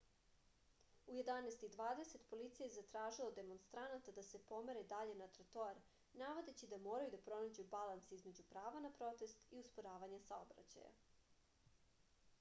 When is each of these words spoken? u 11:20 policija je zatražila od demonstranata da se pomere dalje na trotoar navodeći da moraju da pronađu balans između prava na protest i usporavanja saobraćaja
u 1.07 1.15
11:20 1.17 2.21
policija 2.29 2.67
je 2.67 2.71
zatražila 2.75 3.27
od 3.31 3.35
demonstranata 3.39 4.13
da 4.15 4.23
se 4.29 4.39
pomere 4.53 4.81
dalje 4.93 5.15
na 5.19 5.27
trotoar 5.35 5.81
navodeći 6.23 6.69
da 6.73 6.79
moraju 6.87 7.11
da 7.15 7.19
pronađu 7.29 7.65
balans 7.75 8.11
između 8.19 8.47
prava 8.55 8.79
na 8.87 8.91
protest 9.01 9.45
i 9.51 9.59
usporavanja 9.65 10.19
saobraćaja 10.29 10.95